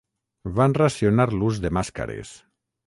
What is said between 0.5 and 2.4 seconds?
Van racionar l’ús de màscares.